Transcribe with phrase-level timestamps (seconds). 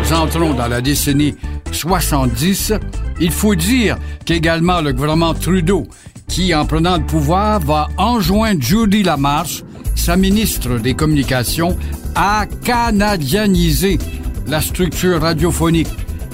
[0.00, 1.34] Nous entrons dans la décennie
[1.70, 2.72] 70.
[3.20, 5.86] Il faut dire qu'également le gouvernement Trudeau,
[6.28, 9.62] qui en prenant le pouvoir va enjoindre Judy Lamarche,
[9.94, 11.76] sa ministre des Communications,
[12.14, 13.98] à canadianiser
[14.46, 15.90] la structure radiophonique,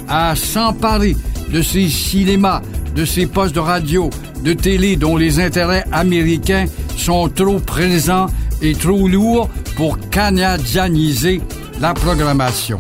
[0.06, 1.16] à s'emparer
[1.48, 2.62] de ses cinémas,
[2.94, 4.08] de ses postes de radio,
[4.44, 6.66] de télé dont les intérêts américains
[7.00, 8.26] sont trop présents
[8.60, 11.40] et trop lourds pour canadianiser
[11.80, 12.78] la programmation.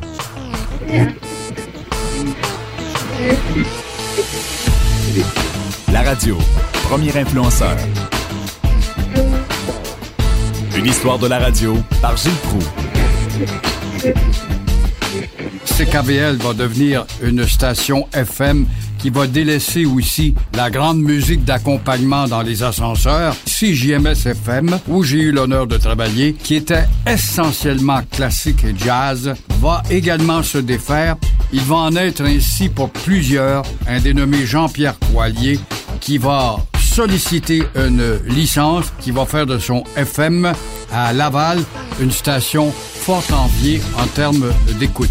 [5.90, 6.36] La radio,
[6.90, 7.76] premier influenceur.
[10.76, 12.58] Une histoire de la radio par Gilles Proux.
[15.64, 18.66] CKVL va devenir une station FM
[19.00, 23.34] qui va délaisser aussi la grande musique d'accompagnement dans les ascenseurs.
[23.46, 29.82] CJMS FM, où j'ai eu l'honneur de travailler, qui était essentiellement classique et jazz, va
[29.90, 31.16] également se défaire.
[31.52, 33.64] Il va en être ainsi pour plusieurs.
[33.88, 35.58] Un dénommé Jean-Pierre Coilier
[36.00, 40.52] qui va solliciter une licence qui va faire de son FM
[40.92, 41.58] à Laval
[42.00, 45.08] une station fort enviée en termes d'écoute.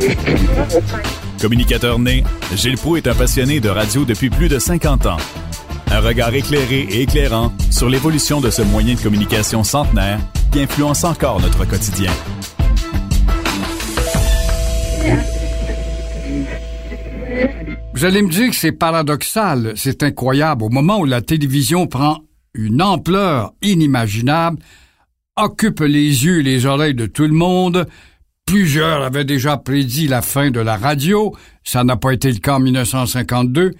[1.40, 2.22] Communicateur né,
[2.54, 5.16] Gilles Proux est un passionné de radio depuis plus de 50 ans.
[5.90, 10.20] Un regard éclairé et éclairant sur l'évolution de ce moyen de communication centenaire
[10.52, 12.12] qui influence encore notre quotidien.
[17.94, 20.64] Vous allez me dire que c'est paradoxal, c'est incroyable.
[20.64, 22.18] Au moment où la télévision prend
[22.52, 24.58] une ampleur inimaginable,
[25.36, 27.86] occupe les yeux et les oreilles de tout le monde,
[28.50, 32.56] plusieurs avaient déjà prédit la fin de la radio, ça n'a pas été le cas
[32.56, 33.70] en 1952,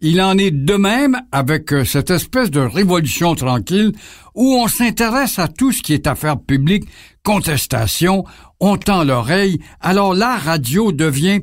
[0.00, 3.90] il en est de même avec euh, cette espèce de révolution tranquille
[4.36, 6.84] où on s'intéresse à tout ce qui est affaire publique,
[7.24, 8.24] contestation,
[8.60, 11.40] on tend l'oreille, alors la radio devient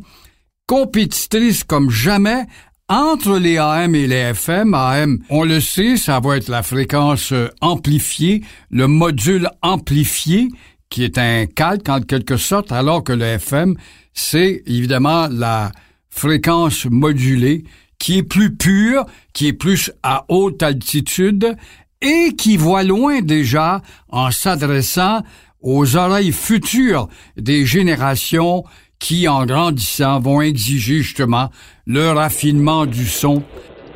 [0.65, 2.45] compétitrice comme jamais
[2.87, 4.73] entre les AM et les FM.
[4.73, 10.47] AM, on le sait, ça va être la fréquence euh, amplifiée, le module amplifié,
[10.89, 13.75] qui est un calque en quelque sorte, alors que le FM,
[14.13, 15.71] c'est évidemment la
[16.09, 17.63] fréquence modulée,
[17.99, 21.55] qui est plus pure, qui est plus à haute altitude,
[22.01, 25.21] et qui voit loin déjà en s'adressant
[25.61, 28.63] aux oreilles futures des générations
[28.99, 31.49] qui, en grandissant, vont exiger justement
[31.85, 33.43] le raffinement du son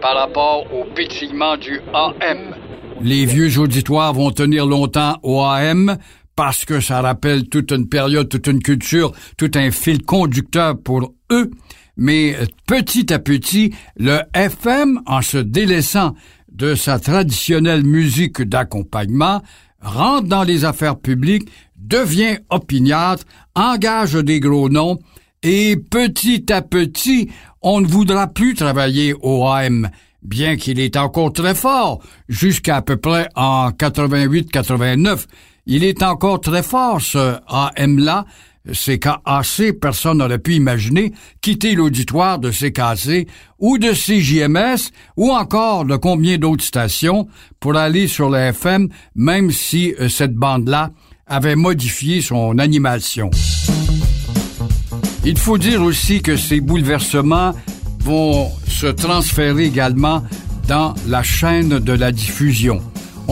[0.01, 2.55] par rapport au pétillement du AM.
[3.01, 5.97] Les vieux auditoires vont tenir longtemps au AM
[6.35, 11.13] parce que ça rappelle toute une période, toute une culture, tout un fil conducteur pour
[11.31, 11.51] eux.
[11.97, 12.37] Mais
[12.67, 16.15] petit à petit, le FM, en se délaissant
[16.51, 19.41] de sa traditionnelle musique d'accompagnement,
[19.81, 23.25] rentre dans les affaires publiques, devient opiniâtre,
[23.55, 24.99] engage des gros noms,
[25.43, 27.29] et petit à petit,
[27.61, 29.89] on ne voudra plus travailler au AM,
[30.21, 35.25] bien qu'il est encore très fort, jusqu'à à peu près en 88-89.
[35.73, 38.25] Il est encore très fort, ce AM-là.
[38.73, 43.25] CKAC, personne n'aurait pu imaginer quitter l'auditoire de CKC
[43.57, 47.29] ou de CJMS ou encore de combien d'autres stations
[47.61, 50.89] pour aller sur le FM, même si euh, cette bande-là
[51.25, 53.31] avait modifié son animation.
[55.23, 57.53] Il faut dire aussi que ces bouleversements
[58.01, 60.21] vont se transférer également
[60.67, 62.81] dans la chaîne de la diffusion.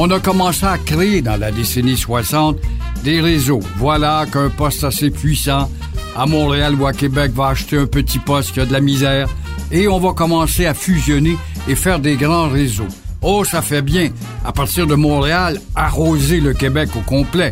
[0.01, 2.55] On a commencé à créer dans la décennie 60
[3.03, 3.59] des réseaux.
[3.75, 5.69] Voilà qu'un poste assez puissant
[6.15, 9.27] à Montréal ou à Québec va acheter un petit poste qui a de la misère
[9.73, 11.35] et on va commencer à fusionner
[11.67, 12.87] et faire des grands réseaux.
[13.21, 14.09] Oh, ça fait bien,
[14.45, 17.49] à partir de Montréal, arroser le Québec au complet.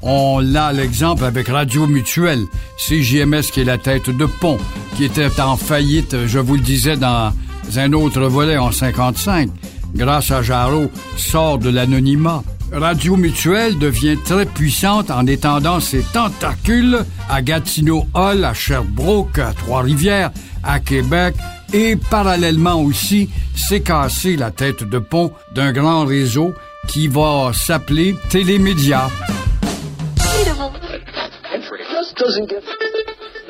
[0.00, 2.44] On a l'exemple avec Radio Mutuelle,
[2.76, 4.58] CJMS qui est la tête de pont,
[4.96, 7.32] qui était en faillite, je vous le disais, dans
[7.76, 9.50] un autre volet en 55.
[9.94, 12.42] Grâce à Jarreau, sort de l'anonymat.
[12.72, 16.98] Radio Mutuelle devient très puissante en étendant ses tentacules
[17.28, 20.30] à Gatineau Hall, à Sherbrooke, à Trois-Rivières,
[20.62, 21.34] à Québec
[21.72, 26.54] et parallèlement aussi s'est cassé la tête de pont d'un grand réseau
[26.86, 29.08] qui va s'appeler Télémédia.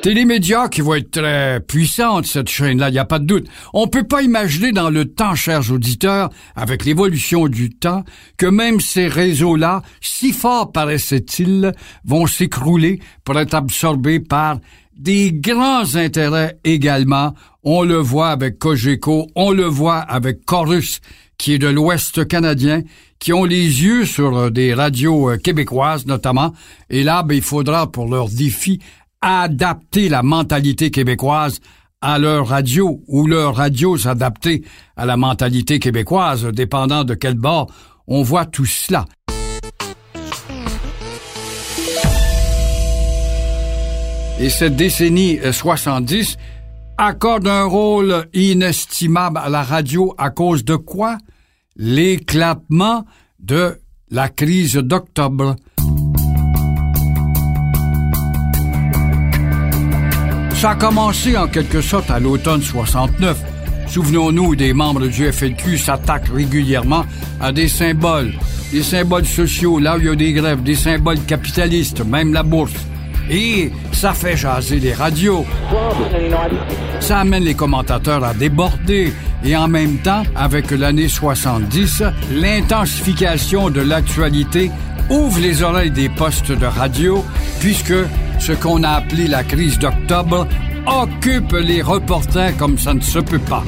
[0.01, 3.47] Télémédia qui va être très puissante, cette chaîne-là, il n'y a pas de doute.
[3.73, 8.05] On peut pas imaginer dans le temps, chers auditeurs, avec l'évolution du temps,
[8.37, 11.73] que même ces réseaux-là, si forts paraissaient-ils,
[12.05, 14.59] vont s'écrouler pour être absorbés par
[14.95, 17.33] des grands intérêts également.
[17.63, 21.01] On le voit avec Cogeco, on le voit avec Chorus,
[21.37, 22.83] qui est de l'Ouest canadien,
[23.19, 26.53] qui ont les yeux sur euh, des radios euh, québécoises notamment.
[26.89, 28.79] Et là, ben, il faudra pour leur défi
[29.21, 31.59] adapter la mentalité québécoise
[32.01, 34.63] à leur radio ou leur radio s'adapter
[34.95, 37.67] à la mentalité québécoise, dépendant de quel bord
[38.07, 39.05] on voit tout cela.
[44.39, 46.41] Et cette décennie 70 euh,
[46.97, 51.17] accorde un rôle inestimable à la radio à cause de quoi?
[51.75, 53.05] L'éclatement
[53.39, 53.77] de
[54.09, 55.57] la crise d'octobre.
[60.59, 63.37] Ça a commencé en quelque sorte à l'automne 69.
[63.87, 67.05] Souvenons-nous, des membres du FLQ s'attaquent régulièrement
[67.39, 68.33] à des symboles,
[68.69, 72.43] des symboles sociaux, là où il y a des grèves, des symboles capitalistes, même la
[72.43, 72.73] bourse.
[73.29, 75.45] Et ça fait jaser les radios.
[76.99, 79.13] Ça amène les commentateurs à déborder.
[79.45, 82.03] Et en même temps, avec l'année 70,
[82.33, 84.71] l'intensification de l'actualité
[85.09, 87.23] ouvre les oreilles des postes de radio,
[87.61, 87.93] puisque
[88.39, 90.47] ce qu'on a appelé la crise d'octobre
[90.85, 93.63] occupe les reporters comme ça ne se peut pas.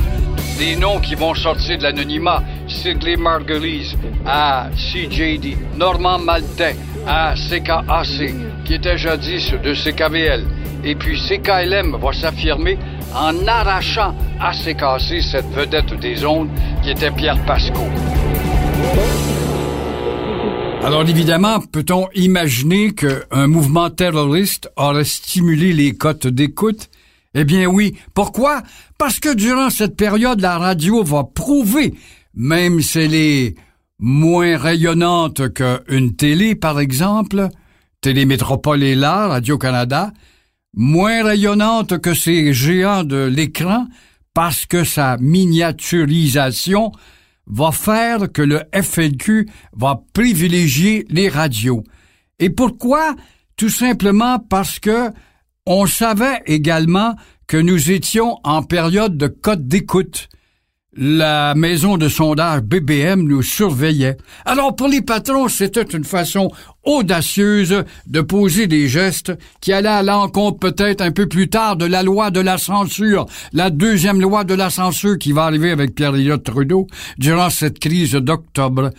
[0.57, 3.95] Des noms qui vont sortir de l'anonymat, Sidley Margulies
[4.25, 6.75] à CJD, Normand Maltais
[7.07, 8.33] à CKAC,
[8.65, 10.45] qui était jadis de CKVL.
[10.83, 12.77] Et puis CKLM va s'affirmer
[13.15, 16.49] en arrachant à CKC cette vedette des ondes
[16.81, 17.81] qui était Pierre Pasco.
[20.83, 26.89] Alors évidemment, peut-on imaginer qu'un mouvement terroriste aurait stimulé les cotes d'écoute?
[27.35, 27.95] Eh bien oui.
[28.15, 28.63] Pourquoi?
[28.97, 31.93] Parce que durant cette période, la radio va prouver,
[32.33, 33.55] même si elle est
[33.99, 37.49] moins rayonnante qu'une télé, par exemple,
[38.01, 40.11] Télémétropole est là, Radio-Canada,
[40.73, 43.85] moins rayonnante que ces géants de l'écran
[44.33, 46.91] parce que sa miniaturisation
[47.47, 51.83] va faire que le FLQ va privilégier les radios.
[52.39, 53.15] Et pourquoi?
[53.55, 55.11] Tout simplement parce que
[55.65, 57.15] on savait également
[57.47, 60.29] que nous étions en période de code d'écoute
[60.93, 64.17] la maison de sondage BBM nous surveillait.
[64.45, 66.51] Alors pour les patrons, c'était une façon
[66.83, 71.85] audacieuse de poser des gestes qui allaient à l'encontre peut-être un peu plus tard de
[71.85, 75.95] la loi de la censure, la deuxième loi de la censure qui va arriver avec
[75.95, 78.89] Pierre-Éliott Trudeau durant cette crise d'octobre.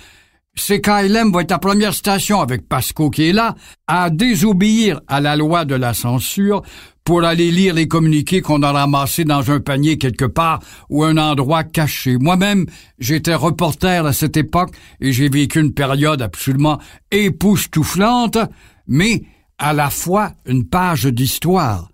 [0.54, 3.54] CKLM va être la première station avec Pasco qui est là
[3.86, 6.62] à désobéir à la loi de la censure
[7.04, 11.16] pour aller lire les communiqués qu'on a ramassés dans un panier quelque part ou un
[11.16, 12.16] endroit caché.
[12.18, 12.66] Moi-même,
[12.98, 16.78] j'étais reporter à cette époque et j'ai vécu une période absolument
[17.10, 18.38] époustouflante,
[18.86, 19.22] mais
[19.58, 21.91] à la fois une page d'histoire.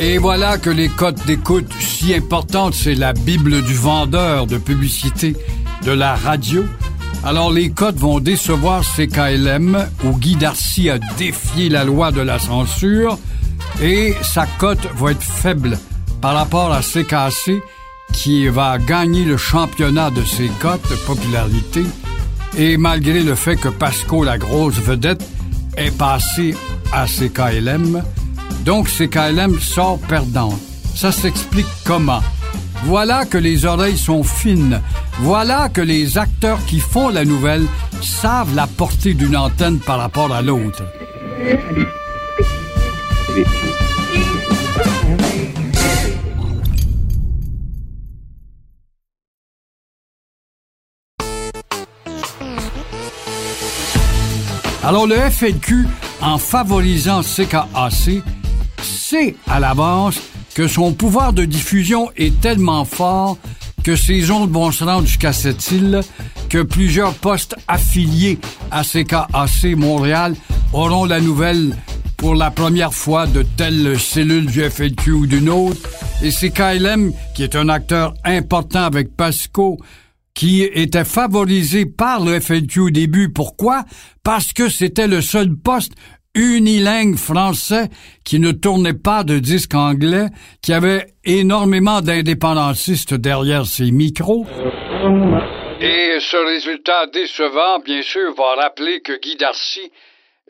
[0.00, 5.34] Et voilà que les cotes d'écoute si importantes, c'est la Bible du vendeur de publicité
[5.84, 6.64] de la radio.
[7.24, 12.38] Alors les cotes vont décevoir CKLM où Guy Darcy a défié la loi de la
[12.38, 13.18] censure
[13.82, 15.76] et sa cote va être faible
[16.20, 17.60] par rapport à CKC
[18.12, 21.84] qui va gagner le championnat de ses cotes de popularité
[22.56, 25.24] et malgré le fait que Pasco, la grosse vedette,
[25.76, 26.54] est passé
[26.92, 28.02] à CKLM,
[28.64, 30.58] donc CKLM sort perdant.
[30.94, 32.22] Ça s'explique comment?
[32.84, 34.80] Voilà que les oreilles sont fines.
[35.20, 37.66] Voilà que les acteurs qui font la nouvelle
[38.02, 40.82] savent la portée d'une antenne par rapport à l'autre.
[54.84, 55.86] Alors le FLQ,
[56.20, 58.22] en favorisant CKAC,
[58.82, 60.20] sait à l'avance
[60.54, 63.38] que son pouvoir de diffusion est tellement fort
[63.84, 66.00] que ses ondes vont se rendre jusqu'à cette île,
[66.50, 68.38] que plusieurs postes affiliés
[68.70, 70.34] à CKAC Montréal
[70.72, 71.74] auront la nouvelle
[72.18, 75.88] pour la première fois de telle cellule du FLQ ou d'une autre.
[76.20, 79.78] Et c'est KLM, qui est un acteur important avec Pasco,
[80.38, 83.32] qui était favorisé par le FLQ au début.
[83.32, 83.82] Pourquoi?
[84.22, 85.94] Parce que c'était le seul poste
[86.36, 87.88] unilingue français
[88.24, 90.26] qui ne tournait pas de disque anglais,
[90.62, 94.46] qui avait énormément d'indépendantistes derrière ses micros.
[95.80, 99.90] Et ce résultat décevant, bien sûr, va rappeler que Guy Darcy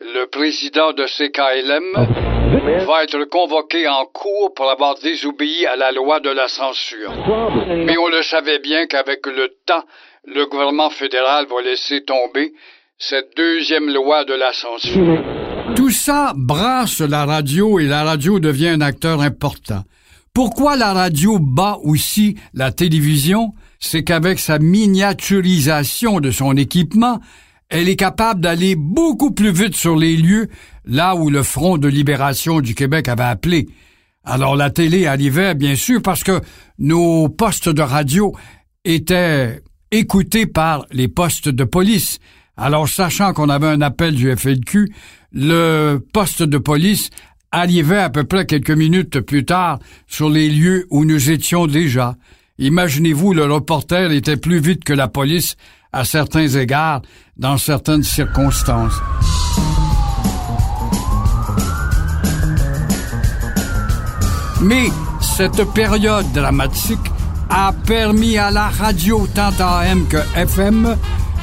[0.01, 6.19] le président de CKLM, va être convoqué en cours pour avoir désobéi à la loi
[6.19, 7.11] de la censure.
[7.67, 9.83] Mais on le savait bien qu'avec le temps,
[10.25, 12.53] le gouvernement fédéral va laisser tomber
[12.97, 15.23] cette deuxième loi de la censure.
[15.75, 19.83] Tout ça brasse la radio et la radio devient un acteur important.
[20.33, 23.53] Pourquoi la radio bat aussi la télévision?
[23.79, 27.19] C'est qu'avec sa miniaturisation de son équipement,
[27.69, 30.47] elle est capable d'aller beaucoup plus vite sur les lieux
[30.85, 33.67] là où le Front de libération du Québec avait appelé.
[34.23, 36.41] Alors la télé arrivait, bien sûr, parce que
[36.77, 38.35] nos postes de radio
[38.85, 39.61] étaient
[39.91, 42.19] écoutés par les postes de police.
[42.57, 44.91] Alors, sachant qu'on avait un appel du FLQ,
[45.31, 47.09] le poste de police
[47.51, 52.15] arrivait à peu près quelques minutes plus tard sur les lieux où nous étions déjà.
[52.59, 55.55] Imaginez-vous, le reporter était plus vite que la police
[55.93, 57.01] à certains égards,
[57.37, 58.93] dans certaines circonstances.
[64.61, 64.89] Mais
[65.21, 66.99] cette période dramatique
[67.49, 70.97] a permis à la radio tant AM que FM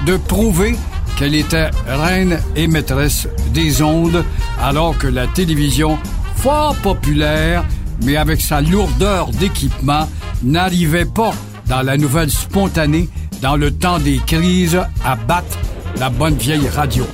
[0.04, 0.76] de prouver
[1.16, 4.22] qu'elle était reine et maîtresse des ondes,
[4.60, 5.98] alors que la télévision,
[6.36, 7.64] fort populaire,
[8.04, 10.06] mais avec sa lourdeur d'équipement,
[10.42, 11.32] n'arrivait pas
[11.68, 13.08] dans la nouvelle spontanée
[13.42, 15.58] dans le temps des crises à battre
[15.98, 17.04] la bonne vieille radio.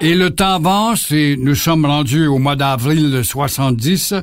[0.00, 4.14] Et le temps avance et nous sommes rendus au mois d'avril 70.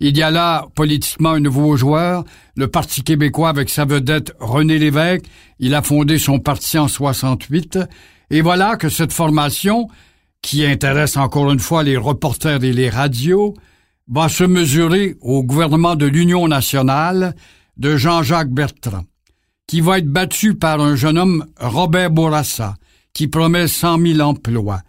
[0.00, 2.24] Il y a là politiquement un nouveau joueur,
[2.56, 5.24] le Parti québécois avec sa vedette René Lévesque.
[5.60, 7.78] Il a fondé son parti en 68.
[8.30, 9.88] Et voilà que cette formation,
[10.42, 13.54] qui intéresse encore une fois les reporters et les radios,
[14.08, 17.34] va se mesurer au gouvernement de l'Union nationale
[17.76, 19.04] de Jean-Jacques Bertrand,
[19.66, 22.74] qui va être battu par un jeune homme, Robert Bourassa,
[23.12, 24.80] qui promet 100 000 emplois.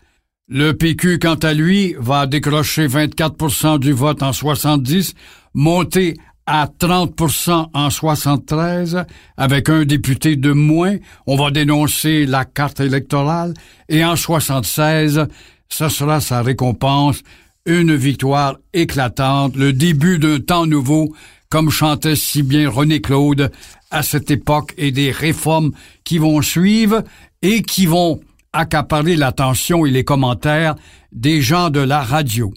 [0.48, 5.14] Le PQ, quant à lui, va décrocher 24% du vote en 70,
[5.54, 6.16] monter
[6.52, 9.06] à 30% en 73,
[9.38, 10.98] avec un député de moins.
[11.28, 13.54] On va dénoncer la carte électorale.
[13.88, 15.28] Et en 76,
[15.70, 17.22] ce sera sa récompense,
[17.68, 21.14] une victoire éclatante, le début d'un temps nouveau,
[21.50, 23.52] comme chantait si bien René Claude
[23.92, 25.72] à cette époque, et des réformes
[26.04, 27.04] qui vont suivre
[27.44, 28.22] et qui vont
[28.54, 30.74] accaparer l'attention et les commentaires
[31.12, 32.52] des gens de la radio.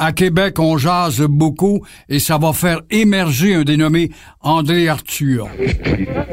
[0.00, 5.48] À Québec, on jase beaucoup et ça va faire émerger un dénommé André Arthur,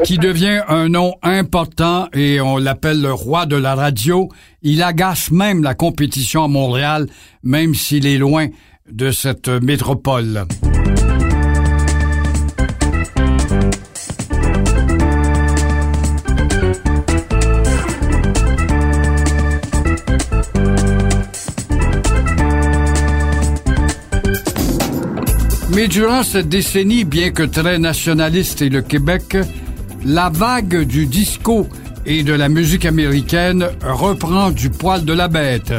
[0.03, 4.29] qui devient un nom important et on l'appelle le roi de la radio.
[4.61, 7.07] Il agace même la compétition à Montréal,
[7.41, 8.49] même s'il est loin
[8.87, 10.45] de cette métropole.
[25.75, 29.35] Mais durant cette décennie, bien que très nationaliste et le Québec,
[30.05, 31.67] la vague du disco
[32.05, 35.73] et de la musique américaine reprend du poil de la bête.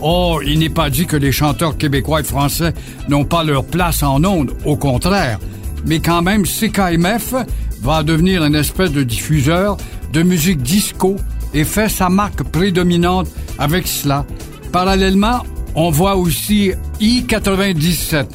[0.00, 2.72] Oh, il n'est pas dit que les chanteurs québécois et français
[3.08, 5.40] n'ont pas leur place en ondes, au contraire.
[5.84, 7.34] Mais quand même, CKMF
[7.82, 9.78] va devenir une espèce de diffuseur
[10.12, 11.16] de musique disco
[11.54, 13.26] et fait sa marque prédominante
[13.58, 14.24] avec cela.
[14.70, 15.42] Parallèlement,
[15.74, 18.26] on voit aussi I-97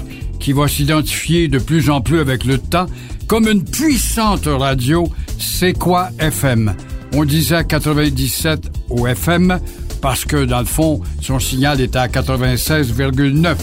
[0.45, 2.85] qui va s'identifier de plus en plus avec le temps
[3.25, 6.75] comme une puissante radio, c'est quoi FM?
[7.15, 9.59] On disait 97 au FM
[10.03, 13.55] parce que, dans le fond, son signal était à 96,9.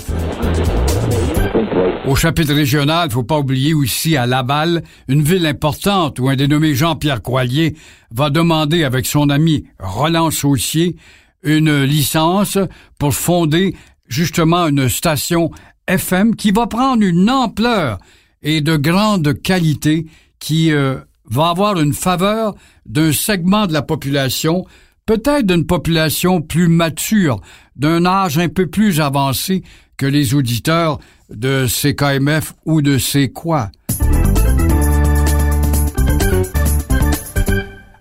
[2.08, 6.74] Au chapitre régional, faut pas oublier aussi à Laval, une ville importante où un dénommé
[6.74, 7.76] Jean-Pierre Coilier
[8.10, 10.96] va demander avec son ami Roland Saucier
[11.44, 12.58] une licence
[12.98, 13.76] pour fonder
[14.08, 15.52] justement une station
[15.92, 17.98] FM qui va prendre une ampleur
[18.42, 20.06] et de grande qualité
[20.38, 20.96] qui euh,
[21.26, 22.54] va avoir une faveur
[22.86, 24.64] d'un segment de la population,
[25.06, 27.40] peut-être d'une population plus mature,
[27.76, 29.62] d'un âge un peu plus avancé
[29.96, 30.98] que les auditeurs
[31.30, 33.70] de CKMF ou de C'est quoi.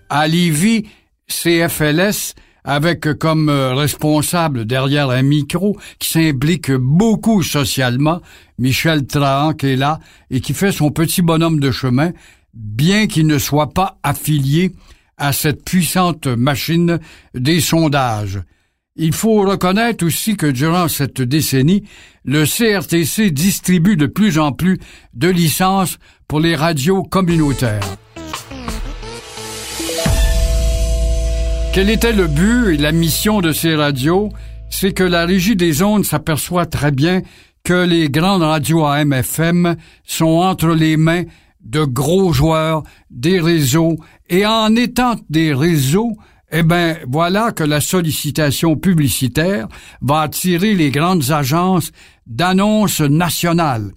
[0.08, 0.86] À Lévis,
[1.28, 2.34] CFLS
[2.64, 8.20] avec comme euh, responsable derrière un micro qui s'implique beaucoup socialement,
[8.58, 9.98] Michel Trahan qui est là
[10.30, 12.12] et qui fait son petit bonhomme de chemin,
[12.54, 14.72] bien qu'il ne soit pas affilié
[15.16, 16.98] à cette puissante machine
[17.34, 18.40] des sondages.
[18.96, 21.84] Il faut reconnaître aussi que durant cette décennie,
[22.24, 24.78] le CRTC distribue de plus en plus
[25.14, 27.96] de licences pour les radios communautaires.
[31.72, 34.28] Quel était le but et la mission de ces radios?
[34.68, 37.22] C'est que la régie des ondes s'aperçoit très bien
[37.64, 41.22] que les grandes radios AM-FM sont entre les mains
[41.64, 43.96] de gros joueurs, des réseaux,
[44.28, 46.12] et en étant des réseaux,
[46.50, 49.66] eh ben, voilà que la sollicitation publicitaire
[50.02, 51.90] va attirer les grandes agences
[52.26, 53.92] d'annonces nationales.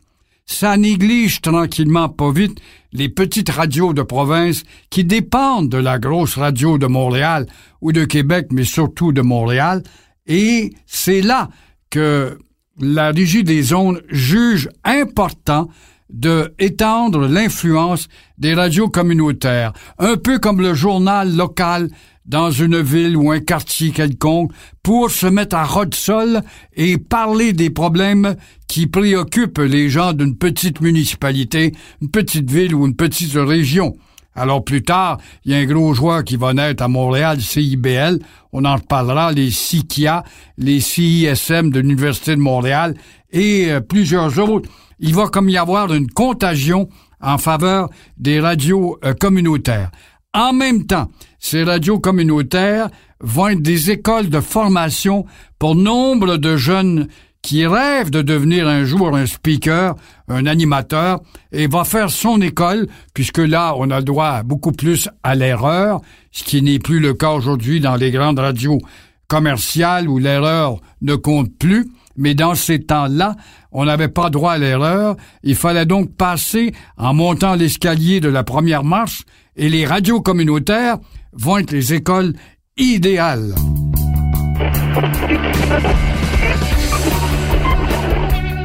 [0.45, 2.59] Ça néglige tranquillement pas vite
[2.93, 7.47] les petites radios de province qui dépendent de la grosse radio de Montréal
[7.81, 9.81] ou de Québec, mais surtout de Montréal,
[10.27, 11.49] et c'est là
[11.89, 12.37] que
[12.79, 15.69] la Régie des ondes juge important
[16.09, 18.07] de étendre l'influence
[18.37, 21.89] des radios communautaires, un peu comme le journal local
[22.25, 26.41] dans une ville ou un quartier quelconque pour se mettre à rod sol
[26.75, 28.35] et parler des problèmes
[28.67, 33.95] qui préoccupent les gens d'une petite municipalité, une petite ville ou une petite région.
[34.35, 38.19] Alors plus tard, il y a un gros joueur qui va naître à Montréal, CIBL.
[38.51, 40.23] On en reparlera, les CIKIA,
[40.57, 42.95] les CISM de l'Université de Montréal
[43.31, 44.69] et euh, plusieurs autres.
[44.99, 46.89] Il va comme y avoir une contagion
[47.21, 49.91] en faveur des radios euh, communautaires.
[50.33, 51.09] En même temps,
[51.39, 52.89] ces radios communautaires
[53.21, 55.25] vont être des écoles de formation
[55.59, 57.07] pour nombre de jeunes
[57.45, 59.95] qui rêvent de devenir un jour un speaker,
[60.27, 61.19] un animateur,
[61.51, 66.01] et va faire son école, puisque là, on a le droit beaucoup plus à l'erreur,
[66.31, 68.79] ce qui n'est plus le cas aujourd'hui dans les grandes radios
[69.27, 71.87] commerciales où l'erreur ne compte plus.
[72.17, 73.35] Mais dans ces temps-là,
[73.77, 75.17] on n'avait pas droit à l'erreur.
[75.43, 79.23] Il fallait donc passer en montant l'escalier de la première marche
[79.57, 80.97] et les radios communautaires
[81.33, 82.33] vont être les écoles
[82.77, 83.53] idéales.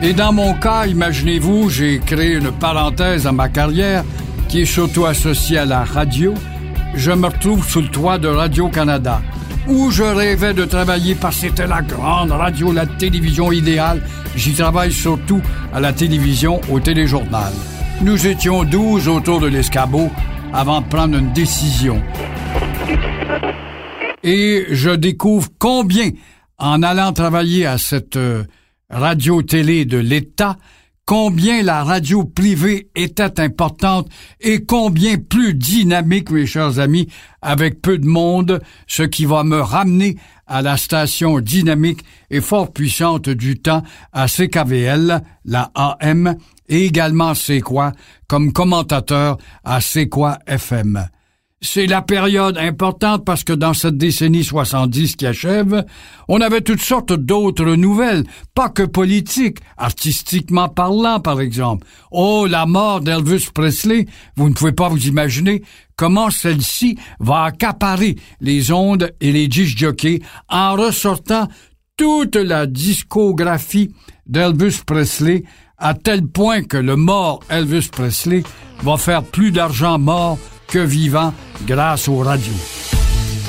[0.00, 4.04] Et dans mon cas, imaginez-vous, j'ai créé une parenthèse à ma carrière
[4.48, 6.34] qui est surtout associée à la radio.
[6.94, 9.20] Je me retrouve sous le toit de Radio-Canada,
[9.70, 14.02] où je rêvais de travailler parce que c'était la grande radio, la télévision idéale.
[14.34, 15.40] J'y travaille surtout
[15.72, 17.52] à la télévision, au téléjournal.
[18.02, 20.10] Nous étions douze autour de l'escabeau
[20.52, 22.02] avant de prendre une décision.
[24.22, 26.10] Et je découvre combien,
[26.58, 28.45] en allant travailler à cette euh,
[28.90, 30.56] radio-télé de l'État,
[31.10, 34.08] combien la radio privée était importante
[34.40, 37.08] et combien plus dynamique, mes chers amis,
[37.42, 42.73] avec peu de monde, ce qui va me ramener à la station dynamique et fort
[42.73, 46.36] puissante du temps à CKVL, la AM,
[46.68, 47.60] et également C'est
[48.28, 50.08] comme commentateur à C'est
[50.46, 51.08] FM.
[51.62, 55.84] C'est la période importante parce que dans cette décennie 70 qui achève,
[56.26, 61.86] on avait toutes sortes d'autres nouvelles, pas que politiques, artistiquement parlant par exemple.
[62.10, 65.62] Oh, la mort d'Elvis Presley, vous ne pouvez pas vous imaginer
[65.96, 71.46] comment celle-ci va accaparer les ondes et les disc jockeys en ressortant
[71.99, 73.92] toute la discographie
[74.26, 75.44] d'Elvis Presley
[75.76, 78.44] à tel point que le mort Elvis Presley
[78.82, 80.38] va faire plus d'argent mort
[80.71, 81.35] que vivant
[81.67, 82.52] grâce aux radios.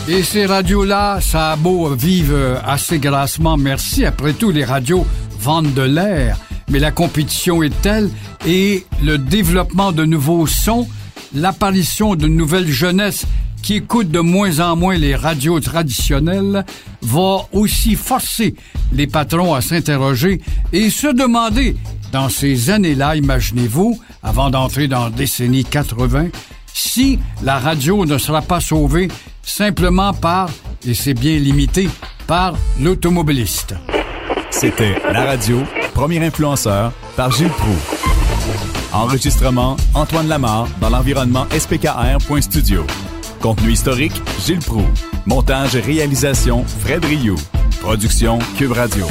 [0.08, 4.04] Et ces radios-là, ça a beau vivre assez grassement, merci.
[4.04, 5.06] Après tout, les radios
[5.40, 6.38] vendent de l'air,
[6.70, 8.10] mais la compétition est telle
[8.46, 10.88] et le développement de nouveaux sons,
[11.34, 13.26] l'apparition de nouvelles jeunesses
[13.62, 16.66] qui écoutent de moins en moins les radios traditionnelles
[17.04, 18.56] va aussi forcer
[18.92, 20.42] les patrons à s'interroger
[20.74, 21.76] et se demander,
[22.12, 26.28] dans ces années-là, imaginez-vous, avant d'entrer dans la décennie 80,
[26.74, 29.08] si la radio ne sera pas sauvée
[29.44, 30.50] simplement par,
[30.86, 31.90] et c'est bien limité,
[32.28, 33.76] par l'automobiliste.
[34.50, 37.80] C'était La Radio, premier influenceur, par Gilles Proux.
[38.94, 42.86] Enregistrement, Antoine Lamar, dans l'environnement spkr.studio.
[43.42, 44.88] Contenu historique, Gilles Proux.
[45.26, 47.40] Montage et réalisation, Fred Rioux.
[47.82, 49.06] Production, Cube Radio.